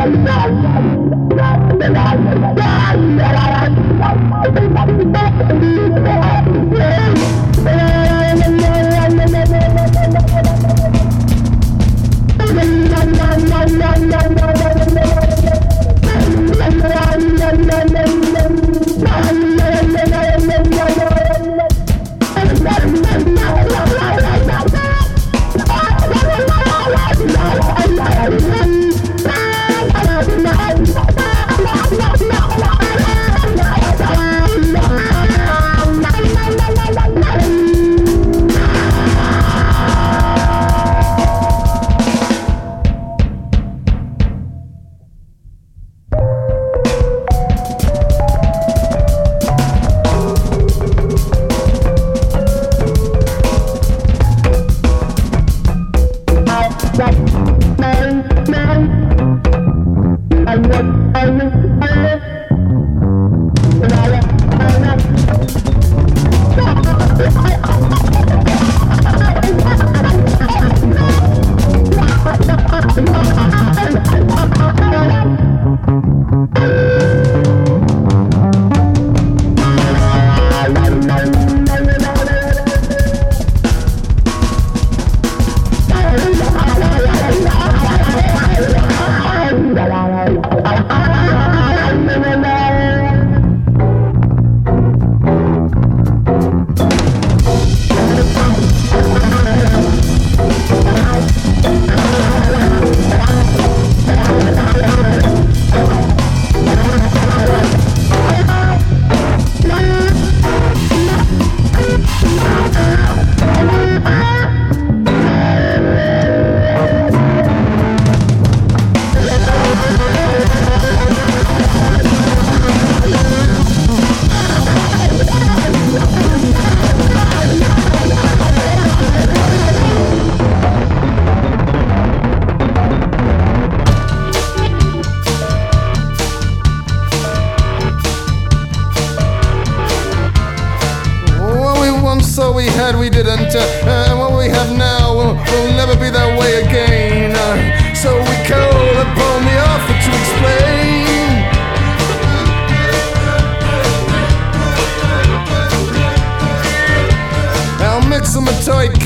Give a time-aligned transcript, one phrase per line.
[0.00, 1.09] Thank you.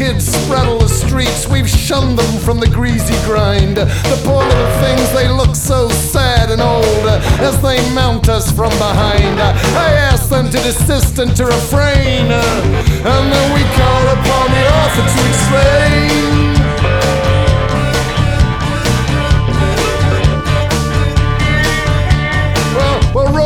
[0.04, 3.76] kids spraddle the streets, we've shunned them from the greasy grind.
[3.78, 7.06] The poor little things, they look so sad and old
[7.40, 9.40] as they mount us from behind.
[9.40, 15.04] I ask them to desist and to refrain, and then we call upon the author
[15.14, 16.33] to explain.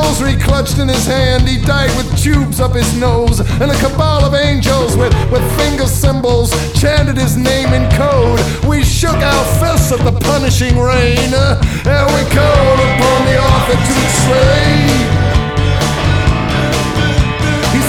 [0.09, 1.47] rosary clutched in his hand.
[1.47, 5.87] He died with tubes up his nose, and a cabal of angels with, with finger
[5.87, 6.51] cymbals
[6.81, 8.41] chanted his name in code.
[8.67, 15.28] We shook our fists at the punishing rain, and we called upon the Orthodox slave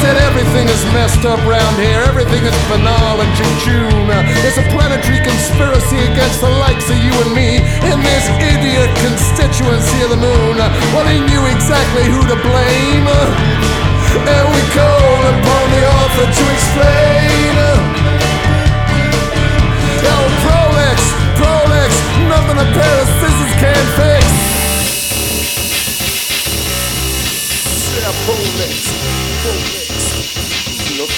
[0.02, 2.00] said everything is messed up round here.
[2.08, 4.08] Everything is banal and jejune.
[4.48, 10.00] It's a planetary conspiracy against the likes of you and me in this idiot constituency
[10.04, 10.56] of the moon.
[10.96, 13.08] Well, he knew exactly who to blame.
[14.24, 17.56] And we called upon the author to explain.
[20.10, 20.98] Oh, Prolix,
[21.40, 21.92] Prolix,
[22.32, 24.24] nothing a pair of scissors can fix.
[28.00, 28.99] Yeah, Prolix.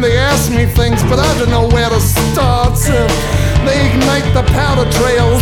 [0.00, 2.78] They ask me things, but I don't know where to start.
[2.78, 2.96] So
[3.66, 5.38] they ignite the powder trail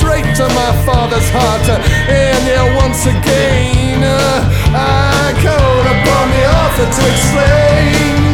[0.00, 1.68] straight to my father's heart.
[2.08, 8.24] And yeah, once again, uh, I called upon the author to explain.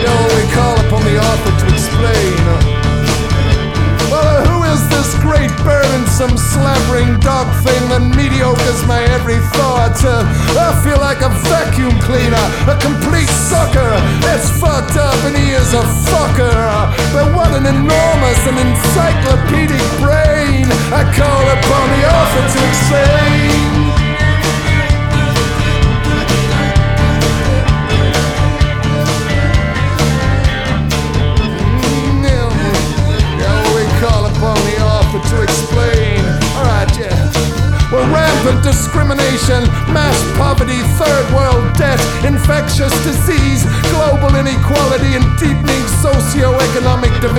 [0.00, 2.77] Yeah, we call upon the author to explain
[5.28, 9.94] great bird some slavering dog thing that mediocre's my every thought.
[10.02, 10.26] Uh,
[10.58, 13.94] I feel like a vacuum cleaner, a complete sucker.
[14.34, 15.67] It's fucked up and he is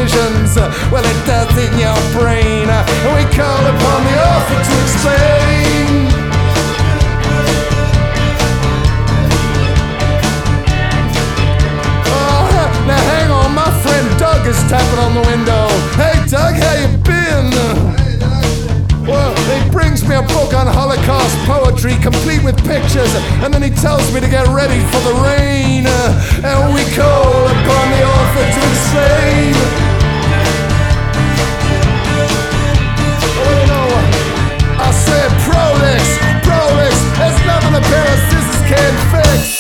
[0.07, 0.91] socio-economic.
[0.91, 2.67] Well, it does in your brain,
[3.15, 6.07] we call upon the author to explain.
[12.07, 12.47] Oh,
[12.87, 15.67] now hang on, my friend Doug is tapping on the window.
[15.95, 17.49] Hey, Doug, how you been?
[19.05, 21.35] Well, he brings me a book on Holocaust
[21.79, 23.13] poetry, complete with pictures,
[23.43, 25.85] and then he tells me to get ready for the rain.
[26.43, 29.53] And we call upon the author to explain.
[33.45, 33.83] Oh, no.
[34.79, 39.58] I said prolix, prolix, there's nothing a pair of scissors can't fix.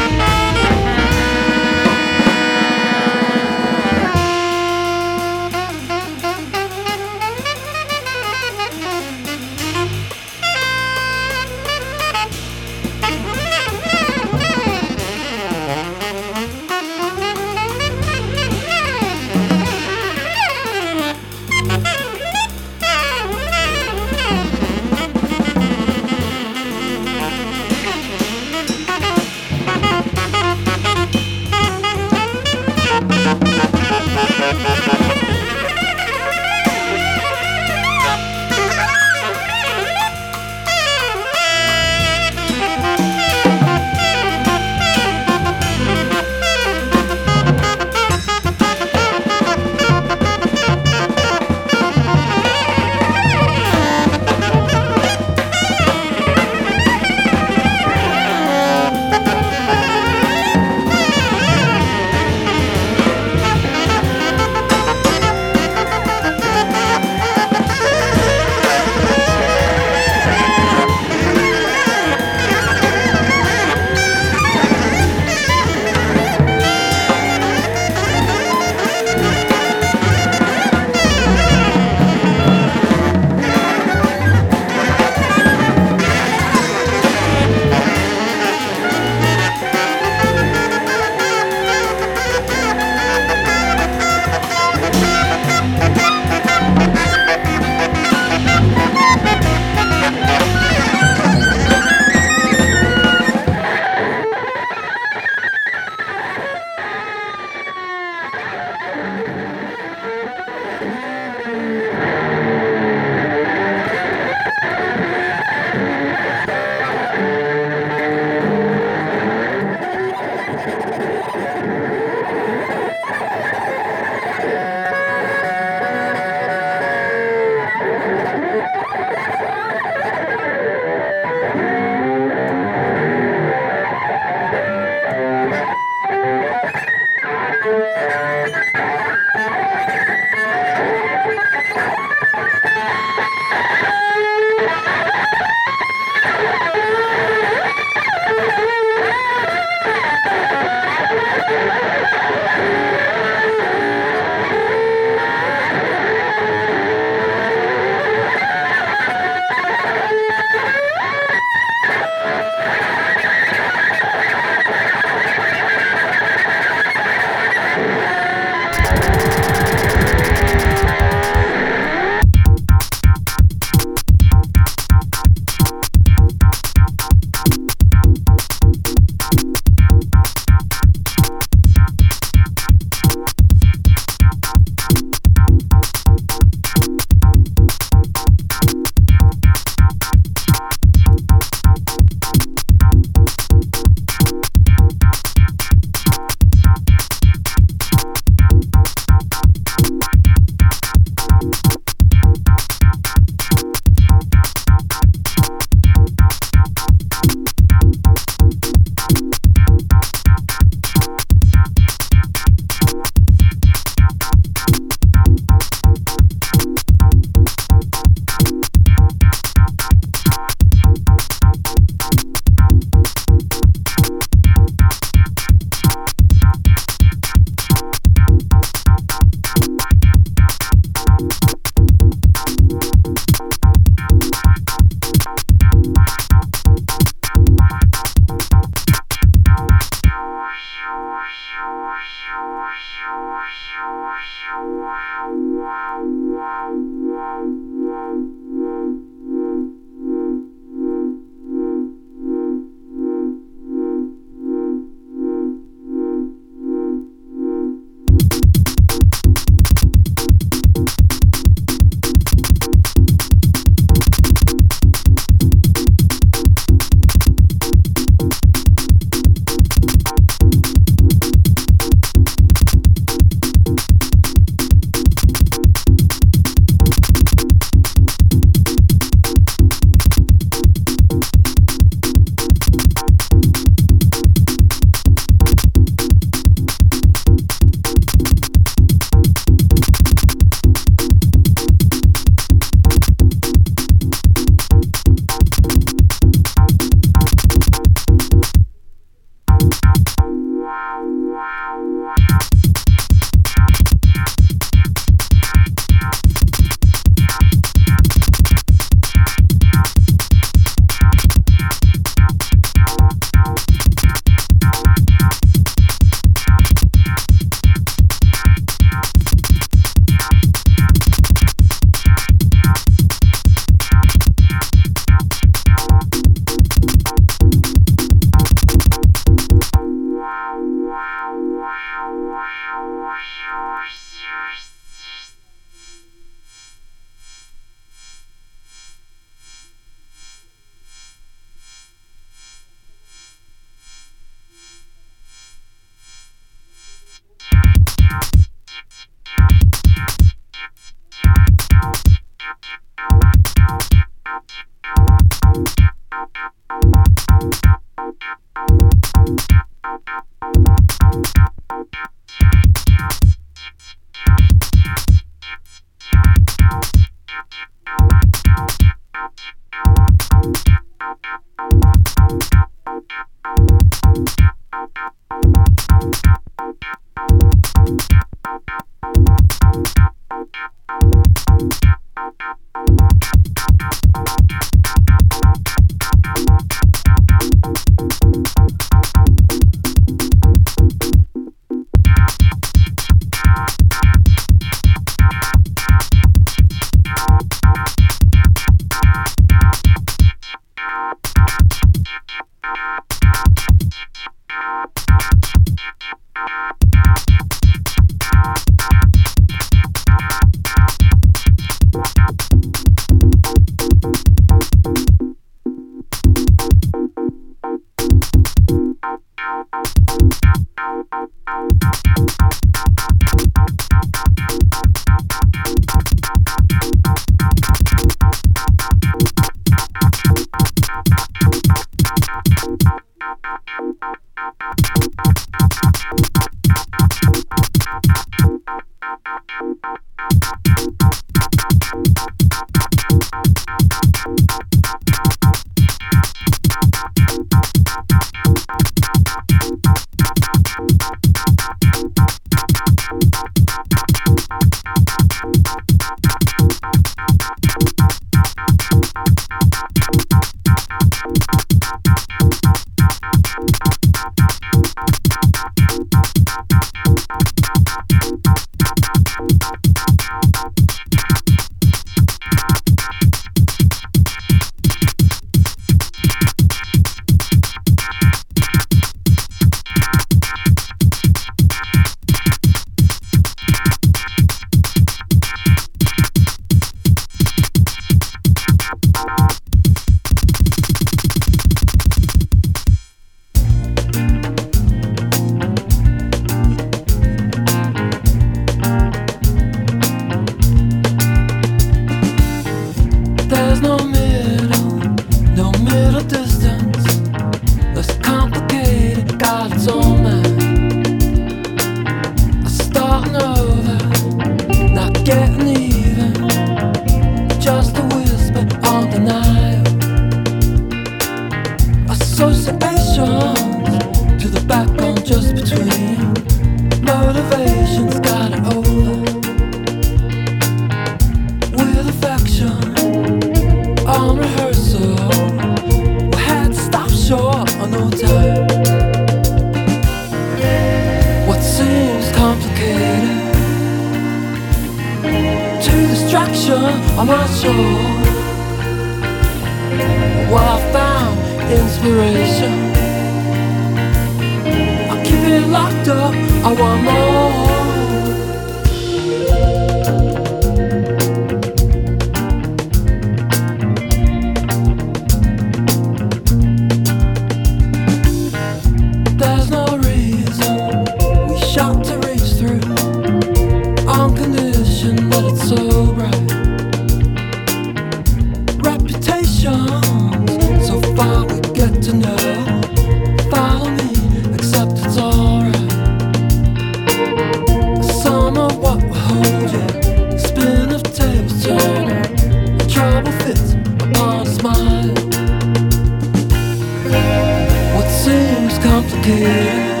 [599.22, 600.00] dedicated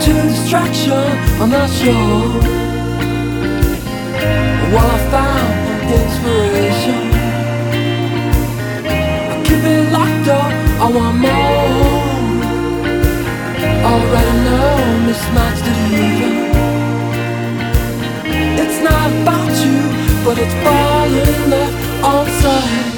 [0.00, 0.92] to destruction.
[1.40, 2.40] I'm not sure
[4.72, 7.02] what I found inspiration.
[9.30, 10.52] I keep it locked up.
[10.80, 11.94] I want more.
[13.90, 14.76] Already know
[15.06, 16.34] mismatched illusion.
[18.62, 19.78] It's not about you,
[20.24, 22.93] but it's falling left on side.